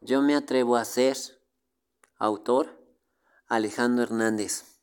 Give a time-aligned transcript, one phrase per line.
[0.00, 1.16] Yo me atrevo a ser
[2.18, 2.78] autor
[3.48, 4.80] Alejandro Hernández.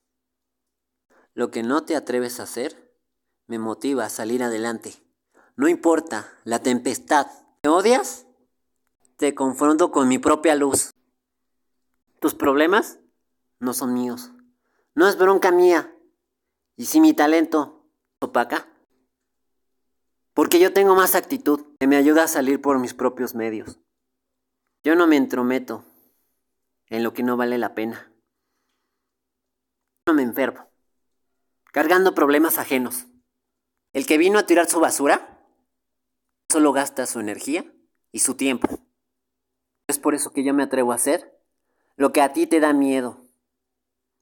[1.33, 2.93] Lo que no te atreves a hacer
[3.47, 4.93] me motiva a salir adelante.
[5.55, 7.27] No importa la tempestad.
[7.63, 8.25] ¿Me odias?
[9.15, 10.93] Te confronto con mi propia luz.
[12.19, 12.99] Tus problemas
[13.59, 14.31] no son míos.
[14.95, 15.95] No es bronca mía.
[16.75, 17.87] Y si mi talento
[18.19, 18.67] opaca,
[20.33, 23.79] porque yo tengo más actitud que me ayuda a salir por mis propios medios.
[24.85, 25.83] Yo no me entrometo
[26.89, 28.13] en lo que no vale la pena.
[30.05, 30.69] No me enfermo,
[31.71, 33.07] cargando problemas ajenos.
[33.93, 35.43] El que vino a tirar su basura
[36.51, 37.65] solo gasta su energía
[38.11, 38.67] y su tiempo.
[39.87, 41.35] Es por eso que yo me atrevo a hacer
[41.95, 43.27] lo que a ti te da miedo,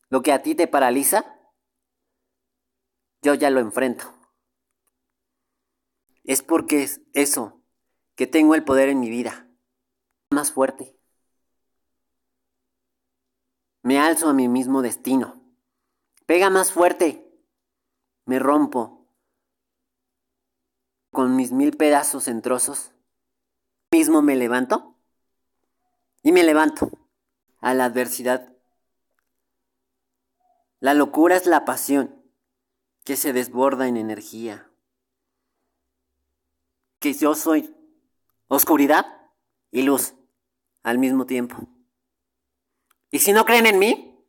[0.07, 1.25] lo que a ti te paraliza,
[3.21, 4.17] yo ya lo enfrento.
[6.23, 7.61] Es porque es eso,
[8.15, 9.49] que tengo el poder en mi vida
[10.33, 10.97] más fuerte.
[13.83, 15.41] Me alzo a mi mismo destino.
[16.25, 17.29] Pega más fuerte.
[18.25, 19.07] Me rompo.
[21.11, 22.91] Con mis mil pedazos en trozos.
[23.91, 24.95] Mismo me levanto.
[26.23, 26.89] Y me levanto
[27.59, 28.53] a la adversidad.
[30.79, 32.23] La locura es la pasión
[33.03, 34.71] que se desborda en energía.
[36.99, 37.75] Que yo soy
[38.47, 39.05] oscuridad
[39.71, 40.15] y luz
[40.83, 41.67] al mismo tiempo.
[43.09, 44.27] Y si no creen en mí,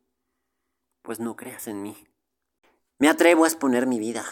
[1.01, 1.95] pues no creas en mí.
[2.97, 4.25] Me atrevo a exponer mi vida.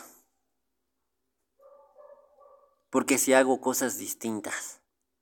[2.89, 4.81] Porque si hago cosas distintas,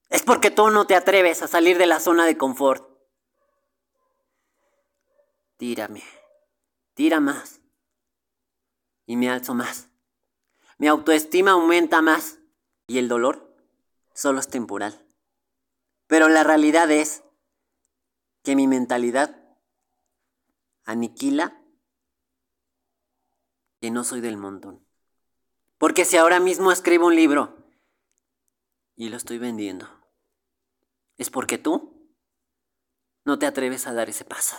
[0.10, 2.88] es porque tú no te atreves a salir de la zona de confort.
[5.58, 6.04] Tírame,
[6.94, 7.62] tira más.
[9.06, 9.90] Y me alzo más.
[10.78, 12.40] Mi autoestima aumenta más.
[12.88, 13.56] Y el dolor
[14.14, 15.01] solo es temporal.
[16.12, 17.24] Pero la realidad es
[18.44, 19.34] que mi mentalidad
[20.84, 21.58] aniquila
[23.80, 24.86] que no soy del montón.
[25.78, 27.66] Porque si ahora mismo escribo un libro
[28.98, 29.88] y lo estoy vendiendo,
[31.16, 32.14] es porque tú
[33.24, 34.58] no te atreves a dar ese paso.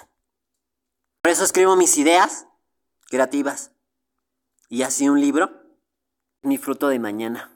[1.21, 2.47] Por eso escribo mis ideas
[3.11, 3.73] creativas
[4.71, 5.51] y así un libro,
[6.41, 7.55] mi fruto de mañana.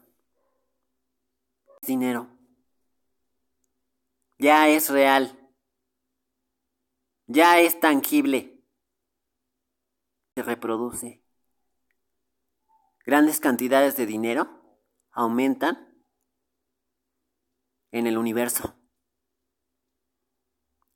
[1.80, 2.35] Dinero
[4.38, 5.38] ya es real,
[7.26, 8.62] ya es tangible,
[10.34, 11.22] se reproduce.
[13.04, 14.48] Grandes cantidades de dinero
[15.12, 16.04] aumentan
[17.92, 18.74] en el universo.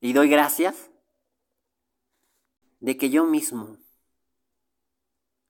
[0.01, 0.91] Y doy gracias
[2.81, 3.79] de que yo mismo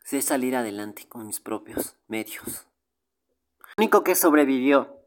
[0.04, 2.66] sé salir adelante con mis propios medios.
[3.60, 4.99] El único que sobrevivió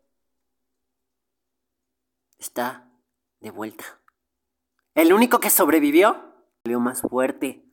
[2.43, 2.89] está
[3.39, 3.85] de vuelta.
[4.95, 7.65] El único que sobrevivió salió más fuerte,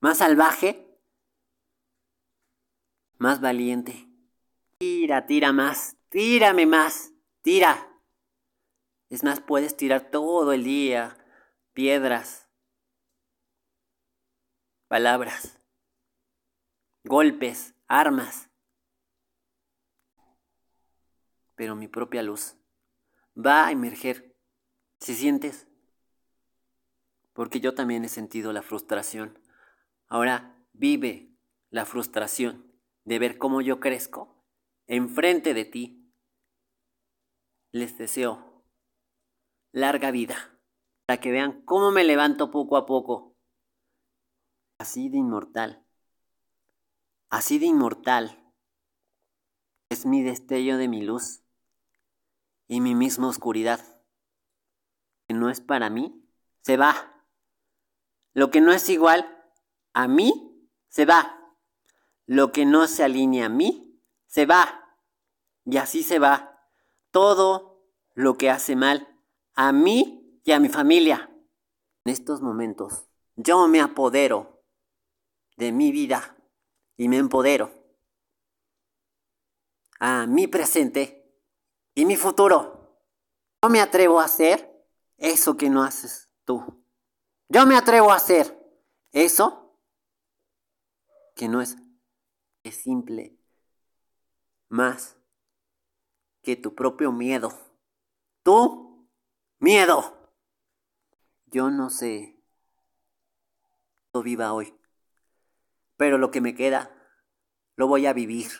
[0.00, 0.98] más salvaje,
[3.18, 4.08] más valiente.
[4.78, 7.88] Tira, tira más, tírame más, tira.
[9.10, 11.18] Es más, puedes tirar todo el día
[11.74, 12.48] piedras,
[14.88, 15.60] palabras,
[17.04, 18.48] golpes, armas.
[21.54, 22.56] Pero mi propia luz
[23.36, 24.36] va a emerger.
[25.00, 25.66] Si sientes,
[27.32, 29.38] porque yo también he sentido la frustración.
[30.06, 31.34] Ahora vive
[31.70, 32.72] la frustración
[33.04, 34.44] de ver cómo yo crezco
[34.86, 36.12] enfrente de ti.
[37.72, 38.64] Les deseo
[39.72, 40.60] larga vida
[41.06, 43.34] para que vean cómo me levanto poco a poco.
[44.78, 45.84] Así de inmortal.
[47.30, 48.52] Así de inmortal.
[49.88, 51.41] Es mi destello de mi luz
[52.72, 53.80] y mi misma oscuridad.
[55.28, 56.26] Que no es para mí,
[56.62, 57.22] se va.
[58.32, 59.28] Lo que no es igual
[59.92, 61.38] a mí, se va.
[62.24, 64.96] Lo que no se alinea a mí, se va.
[65.66, 66.66] Y así se va.
[67.10, 67.84] Todo
[68.14, 69.20] lo que hace mal
[69.52, 71.30] a mí y a mi familia.
[72.06, 73.04] En estos momentos,
[73.36, 74.64] yo me apodero
[75.58, 76.38] de mi vida
[76.96, 77.70] y me empodero
[80.00, 81.21] a mi presente
[81.94, 82.98] y mi futuro.
[83.62, 84.86] Yo me atrevo a hacer
[85.16, 86.84] eso que no haces tú.
[87.48, 88.58] Yo me atrevo a hacer
[89.12, 89.78] eso
[91.34, 91.76] que no es,
[92.62, 93.38] es simple
[94.68, 95.16] más
[96.42, 97.52] que tu propio miedo.
[98.42, 99.08] Tu
[99.58, 100.32] miedo.
[101.46, 102.42] Yo no sé
[104.20, 104.74] viva hoy,
[105.96, 106.90] pero lo que me queda
[107.76, 108.50] lo voy a vivir.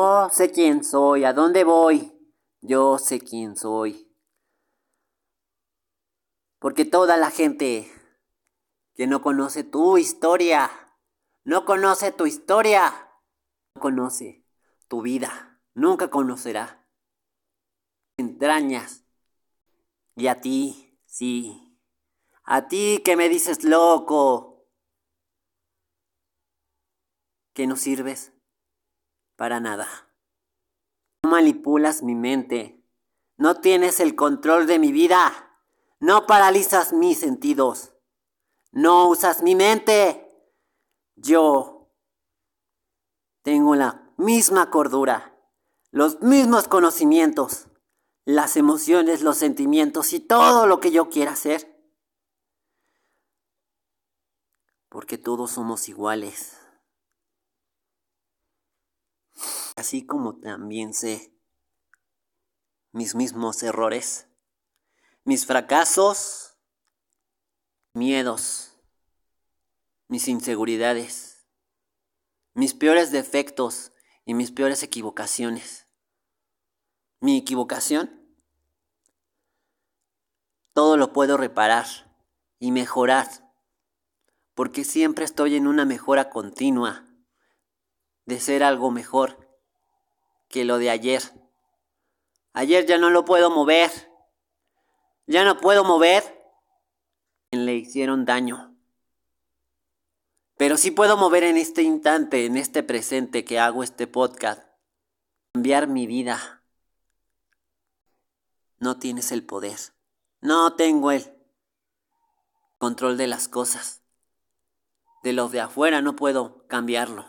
[0.00, 2.10] No sé quién soy, a dónde voy,
[2.62, 4.10] Yo sé quién soy.
[6.58, 7.92] Porque toda la gente
[8.94, 10.70] que no conoce tu historia,
[11.44, 13.12] no conoce tu historia,
[13.74, 14.42] no conoce
[14.88, 16.88] tu vida, nunca conocerá.
[18.16, 19.04] Entrañas.
[20.16, 21.78] Y a ti, sí.
[22.44, 24.66] A ti que me dices loco.
[27.52, 28.32] Que no sirves
[29.40, 29.88] para nada.
[31.22, 32.84] No manipulas mi mente.
[33.38, 35.56] No tienes el control de mi vida.
[35.98, 37.94] No paralizas mis sentidos.
[38.70, 40.30] No usas mi mente.
[41.16, 41.90] Yo
[43.40, 45.34] tengo la misma cordura,
[45.90, 47.68] los mismos conocimientos,
[48.26, 51.82] las emociones, los sentimientos y todo lo que yo quiera hacer.
[54.90, 56.59] Porque todos somos iguales.
[59.80, 61.32] Así como también sé
[62.92, 64.28] mis mismos errores
[65.24, 66.58] mis fracasos,
[67.94, 68.76] miedos,
[70.06, 71.46] mis inseguridades,
[72.52, 73.92] mis peores defectos
[74.26, 75.86] y mis peores equivocaciones.
[77.20, 78.36] Mi equivocación,
[80.74, 81.86] todo lo puedo reparar
[82.58, 83.28] y mejorar,
[84.52, 87.06] porque siempre estoy en una mejora continua
[88.26, 89.49] de ser algo mejor
[90.50, 91.22] que lo de ayer.
[92.52, 93.90] Ayer ya no lo puedo mover
[95.30, 96.24] ya no puedo mover.
[97.52, 98.76] Le hicieron daño.
[100.56, 104.60] Pero sí puedo mover en este instante, en este presente que hago este podcast.
[105.52, 106.64] Cambiar mi vida.
[108.80, 109.78] No tienes el poder.
[110.40, 111.32] No tengo el
[112.78, 114.02] control de las cosas.
[115.22, 117.24] De los de afuera no puedo cambiarlo.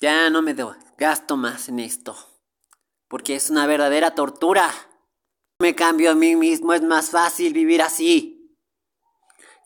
[0.00, 0.52] Ya no me
[1.00, 2.16] gasto más en esto.
[3.08, 4.70] Porque es una verdadera tortura
[5.60, 8.56] me cambio a mí mismo, es más fácil vivir así.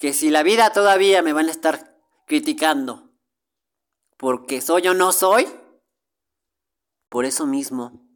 [0.01, 1.97] Que si la vida todavía me van a estar
[2.27, 3.13] criticando
[4.17, 5.47] porque soy o no soy,
[7.09, 8.09] por eso mismo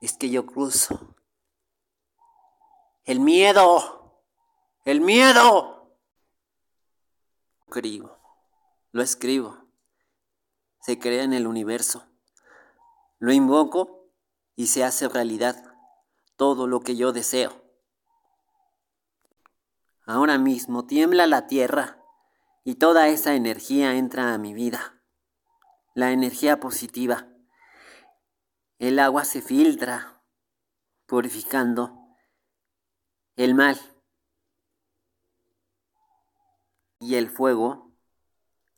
[0.00, 1.16] es que yo cruzo.
[3.04, 4.22] El miedo,
[4.84, 5.96] el miedo.
[7.66, 8.18] Escribo,
[8.92, 9.56] lo escribo,
[10.82, 12.09] se crea en el universo,
[13.20, 14.10] lo invoco
[14.56, 15.62] y se hace realidad
[16.36, 17.62] todo lo que yo deseo.
[20.06, 22.02] Ahora mismo tiembla la tierra
[22.64, 25.02] y toda esa energía entra a mi vida.
[25.94, 27.28] La energía positiva.
[28.78, 30.22] El agua se filtra,
[31.06, 32.16] purificando
[33.36, 33.78] el mal.
[36.98, 37.92] Y el fuego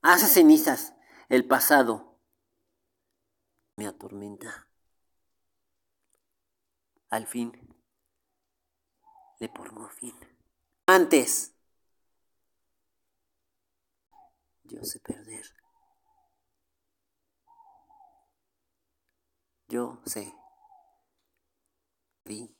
[0.00, 0.96] hace cenizas
[1.28, 2.11] el pasado.
[3.76, 4.68] Me atormenta.
[7.10, 7.52] Al fin,
[9.38, 10.14] le pongo fin.
[10.86, 11.52] Antes,
[14.64, 15.44] yo sé perder.
[19.68, 20.34] Yo sé.
[22.24, 22.54] Vi.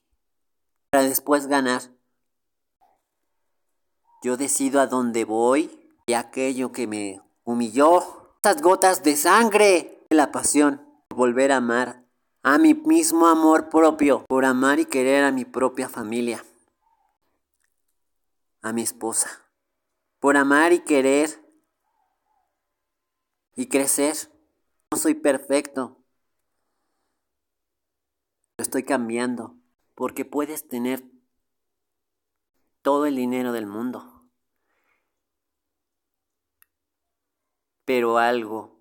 [0.91, 1.83] Para después ganar.
[4.23, 8.35] Yo decido a dónde voy y aquello que me humilló.
[8.37, 10.92] Estas gotas de sangre de la pasión.
[11.15, 12.05] Volver a amar
[12.43, 16.45] a mi mismo amor propio, por amar y querer a mi propia familia,
[18.63, 19.29] a mi esposa,
[20.19, 21.31] por amar y querer
[23.55, 24.17] y crecer.
[24.91, 26.03] No soy perfecto,
[28.57, 29.57] estoy cambiando,
[29.95, 31.05] porque puedes tener
[32.81, 34.29] todo el dinero del mundo,
[37.85, 38.81] pero algo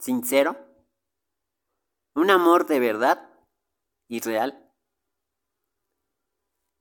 [0.00, 0.65] sincero
[2.16, 3.30] un amor de verdad
[4.08, 4.72] y real.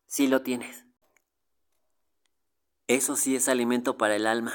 [0.07, 0.85] Sí lo tienes.
[2.87, 4.53] Eso sí es alimento para el alma.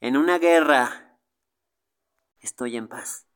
[0.00, 1.18] En una guerra
[2.40, 3.26] estoy en paz.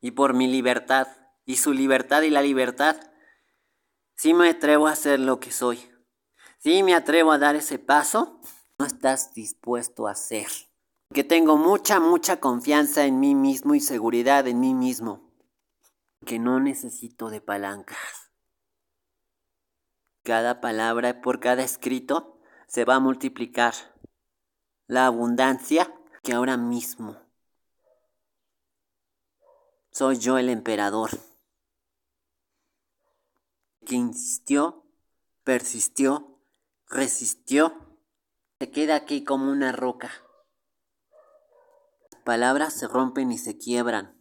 [0.00, 1.08] Y por mi libertad
[1.44, 2.96] y su libertad y la libertad,
[4.14, 5.90] sí me atrevo a ser lo que soy.
[6.58, 8.40] Sí me atrevo a dar ese paso,
[8.78, 10.65] no estás dispuesto a ser
[11.12, 15.32] que tengo mucha, mucha confianza en mí mismo y seguridad en mí mismo,
[16.24, 18.30] que no necesito de palancas.
[20.22, 23.74] Cada palabra por cada escrito se va a multiplicar.
[24.88, 27.16] La abundancia que ahora mismo
[29.90, 31.10] soy yo el emperador,
[33.86, 34.84] que insistió,
[35.42, 36.38] persistió,
[36.88, 37.96] resistió,
[38.58, 40.25] se queda aquí como una roca
[42.26, 44.20] palabras se rompen y se quiebran.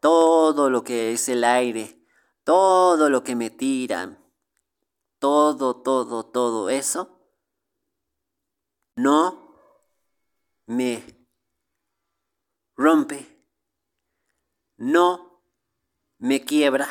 [0.00, 2.00] Todo lo que es el aire,
[2.44, 4.24] todo lo que me tiran,
[5.18, 7.18] todo, todo, todo eso,
[8.94, 9.56] no
[10.66, 11.02] me
[12.76, 13.44] rompe,
[14.76, 15.42] no
[16.18, 16.88] me quiebra,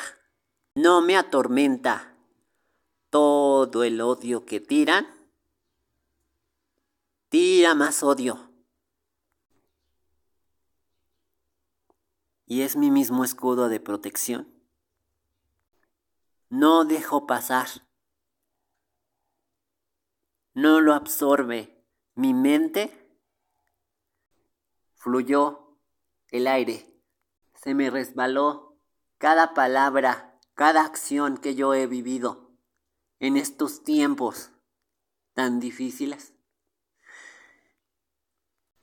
[0.75, 2.17] no me atormenta
[3.09, 5.07] todo el odio que tiran,
[7.29, 8.52] tira más odio.
[12.45, 14.53] Y es mi mismo escudo de protección.
[16.49, 17.67] No dejo pasar.
[20.53, 21.83] No lo absorbe
[22.15, 23.17] mi mente.
[24.95, 25.79] Fluyó
[26.29, 27.01] el aire.
[27.55, 28.77] Se me resbaló
[29.17, 32.51] cada palabra, cada acción que yo he vivido
[33.19, 34.51] en estos tiempos
[35.33, 36.33] tan difíciles.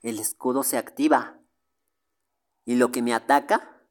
[0.01, 1.40] El escudo se activa
[2.65, 3.87] y lo que me ataca,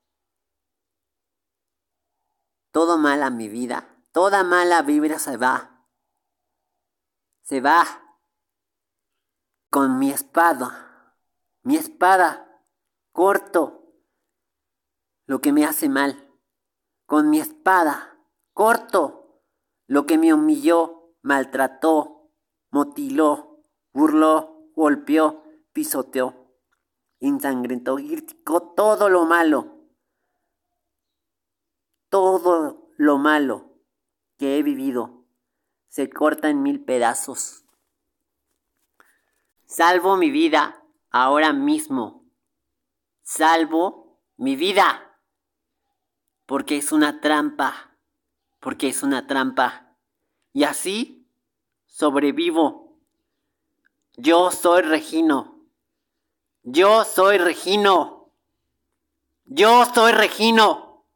[2.71, 5.87] todo mal a mi vida, toda mala vibra se va.
[7.43, 7.85] Se va
[9.71, 11.17] con mi espada,
[11.63, 12.63] mi espada,
[13.13, 13.81] corto
[15.27, 16.29] lo que me hace mal.
[17.07, 18.19] Con mi espada,
[18.53, 19.43] corto
[19.87, 22.31] lo que me humilló, maltrató,
[22.71, 26.40] motiló, burló, golpeó, pisoteó,
[27.21, 29.79] ensangrentó, criticó todo lo malo,
[32.09, 33.71] todo lo malo
[34.39, 35.25] que he vivido
[35.89, 37.65] se corta en mil pedazos.
[39.67, 42.25] Salvo mi vida ahora mismo.
[43.23, 45.19] Salvo mi vida.
[46.47, 47.91] Porque es una trampa
[48.61, 49.97] porque es una trampa.
[50.53, 51.27] Y así
[51.87, 52.99] sobrevivo.
[54.17, 55.60] Yo soy Regino.
[56.63, 58.33] Yo soy Regino.
[59.45, 61.07] Yo soy Regino.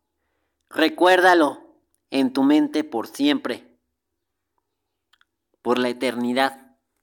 [0.70, 1.78] Recuérdalo
[2.10, 3.78] en tu mente por siempre.
[5.60, 6.63] Por la eternidad.